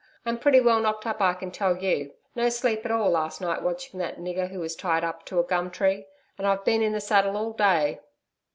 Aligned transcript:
I'm 0.25 0.39
pretty 0.39 0.59
well 0.59 0.79
knocked 0.79 1.05
up, 1.05 1.21
I 1.21 1.35
can 1.35 1.51
tell 1.51 1.77
you. 1.77 2.15
No 2.35 2.49
sleep 2.49 2.83
at 2.85 2.91
all 2.91 3.11
last 3.11 3.39
night 3.39 3.61
watching 3.61 3.99
that 3.99 4.17
nigger 4.17 4.49
who 4.49 4.59
was 4.59 4.75
tied 4.75 5.03
up 5.03 5.25
to 5.27 5.37
a 5.39 5.43
gum 5.43 5.69
tree, 5.69 6.07
and 6.39 6.47
I've 6.47 6.65
been 6.65 6.81
in 6.81 6.93
the 6.93 6.99
saddle 6.99 7.37
all 7.37 7.53
day.' 7.53 7.99